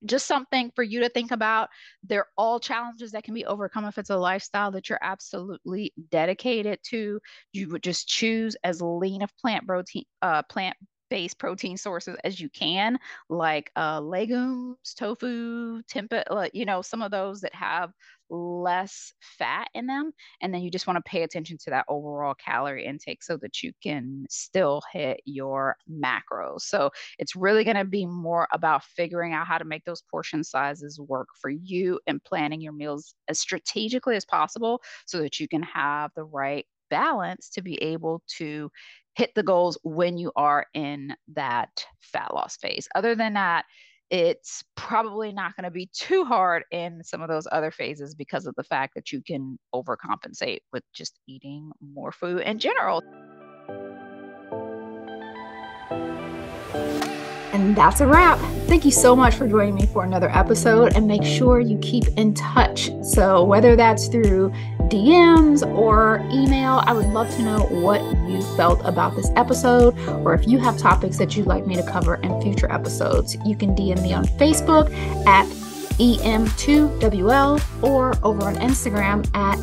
just 0.05 0.25
something 0.25 0.71
for 0.77 0.83
you 0.83 1.01
to 1.01 1.09
think 1.09 1.31
about. 1.31 1.67
They're 2.03 2.27
all 2.37 2.57
challenges 2.57 3.11
that 3.11 3.25
can 3.25 3.33
be 3.33 3.45
overcome 3.45 3.83
if 3.83 3.97
it's 3.97 4.11
a 4.11 4.15
lifestyle 4.15 4.71
that 4.71 4.87
you're 4.87 4.97
absolutely 5.01 5.91
dedicated 6.09 6.79
to. 6.83 7.19
You 7.51 7.67
would 7.67 7.83
just 7.83 8.07
choose 8.07 8.55
as 8.63 8.81
lean 8.81 9.23
of 9.23 9.37
plant 9.39 9.67
protein, 9.67 10.05
uh, 10.21 10.43
plant 10.43 10.77
based 11.09 11.37
protein 11.37 11.75
sources 11.75 12.15
as 12.23 12.39
you 12.39 12.47
can, 12.47 12.97
like 13.27 13.71
uh, 13.75 13.99
legumes, 13.99 14.93
tofu, 14.95 15.81
tempeh, 15.83 16.49
you 16.53 16.63
know, 16.63 16.81
some 16.81 17.01
of 17.01 17.11
those 17.11 17.41
that 17.41 17.53
have 17.53 17.91
less 18.29 19.13
fat 19.19 19.69
in 19.73 19.87
them. 19.87 20.11
And 20.41 20.53
then 20.53 20.61
you 20.61 20.71
just 20.71 20.87
want 20.87 20.97
to 20.97 21.09
pay 21.09 21.23
attention 21.23 21.57
to 21.63 21.69
that 21.71 21.85
overall 21.87 22.33
calorie 22.35 22.85
intake 22.85 23.23
so 23.23 23.37
that 23.37 23.61
you 23.63 23.71
can 23.81 24.25
still 24.29 24.81
hit 24.91 25.21
your 25.25 25.75
macros. 25.89 26.61
So 26.61 26.89
it's 27.17 27.35
really 27.35 27.63
going 27.63 27.77
to 27.77 27.85
be 27.85 28.05
more 28.05 28.47
about 28.53 28.83
figuring 28.83 29.33
out 29.33 29.47
how 29.47 29.57
to 29.57 29.65
make 29.65 29.85
those 29.85 30.03
portion 30.09 30.43
sizes 30.43 30.99
work 30.99 31.29
for 31.41 31.49
you 31.49 31.99
and 32.07 32.23
planning 32.23 32.61
your 32.61 32.73
meals 32.73 33.15
as 33.27 33.39
strategically 33.39 34.15
as 34.15 34.25
possible 34.25 34.81
so 35.05 35.19
that 35.19 35.39
you 35.39 35.47
can 35.47 35.63
have 35.63 36.11
the 36.15 36.23
right 36.23 36.65
balance 36.89 37.49
to 37.49 37.61
be 37.61 37.81
able 37.83 38.23
to 38.37 38.71
hit 39.15 39.31
the 39.35 39.43
goals 39.43 39.77
when 39.83 40.17
you 40.17 40.31
are 40.35 40.65
in 40.73 41.13
that 41.33 41.85
fat 41.99 42.33
loss 42.33 42.57
phase. 42.57 42.87
Other 42.95 43.15
than 43.15 43.33
that, 43.33 43.65
it's 44.09 44.63
probably 44.75 45.31
not 45.31 45.55
going 45.55 45.65
to 45.65 45.71
be 45.71 45.89
too 45.93 46.25
hard 46.25 46.63
in 46.71 47.03
some 47.03 47.21
of 47.21 47.29
those 47.29 47.47
other 47.51 47.71
phases 47.71 48.15
because 48.15 48.47
of 48.47 48.55
the 48.55 48.63
fact 48.63 48.95
that 48.95 49.11
you 49.11 49.21
can 49.21 49.57
overcompensate 49.73 50.59
with 50.73 50.83
just 50.93 51.19
eating 51.27 51.71
more 51.81 52.11
food 52.11 52.41
in 52.41 52.59
general. 52.59 53.03
And 57.53 57.75
that's 57.75 58.01
a 58.01 58.07
wrap. 58.07 58.39
Thank 58.67 58.85
you 58.85 58.91
so 58.91 59.15
much 59.15 59.35
for 59.35 59.47
joining 59.47 59.75
me 59.75 59.87
for 59.87 60.03
another 60.03 60.29
episode 60.29 60.95
and 60.95 61.07
make 61.07 61.23
sure 61.23 61.59
you 61.59 61.77
keep 61.79 62.07
in 62.17 62.33
touch. 62.33 62.91
So, 63.03 63.43
whether 63.43 63.75
that's 63.75 64.07
through 64.07 64.53
DMs 64.89 65.65
or 65.75 66.19
email, 66.31 66.83
I 66.85 66.93
would 66.93 67.07
love 67.07 67.29
to 67.35 67.41
know 67.41 67.59
what 67.59 68.01
you 68.29 68.41
felt 68.55 68.81
about 68.85 69.15
this 69.15 69.29
episode 69.35 69.97
or 70.23 70.33
if 70.33 70.47
you 70.47 70.59
have 70.59 70.77
topics 70.77 71.17
that 71.17 71.35
you'd 71.35 71.47
like 71.47 71.65
me 71.65 71.75
to 71.75 71.83
cover 71.83 72.15
in 72.15 72.41
future 72.41 72.71
episodes. 72.71 73.35
You 73.45 73.55
can 73.55 73.75
DM 73.75 74.01
me 74.01 74.13
on 74.13 74.25
Facebook 74.25 74.91
at 75.25 75.45
EM2WL 75.99 77.83
or 77.83 78.13
over 78.23 78.43
on 78.43 78.55
Instagram 78.55 79.29
at 79.35 79.59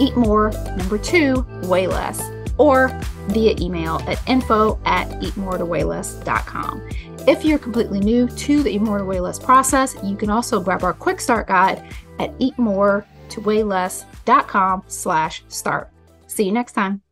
Eat 0.00 0.16
More 0.16 0.50
number 0.76 0.98
two, 0.98 1.46
weigh 1.64 1.86
less, 1.86 2.22
or 2.56 2.88
via 3.28 3.56
email 3.60 4.00
at 4.06 4.20
info 4.28 4.78
at 4.84 5.08
eatmoretoway 5.20 5.84
If 7.28 7.44
you're 7.44 7.58
completely 7.58 8.00
new 8.00 8.26
to 8.26 8.62
the 8.62 8.70
Eat 8.70 8.80
More 8.80 8.96
to 8.96 9.04
Weigh 9.04 9.20
Less 9.20 9.38
process, 9.38 9.94
you 10.02 10.16
can 10.16 10.30
also 10.30 10.60
grab 10.60 10.82
our 10.82 10.94
quick 10.94 11.20
start 11.20 11.46
guide 11.46 11.84
at 12.18 12.34
eatmoretoway.com 12.38 14.82
slash 14.86 15.44
start. 15.48 15.90
See 16.26 16.44
you 16.44 16.52
next 16.52 16.72
time. 16.72 17.02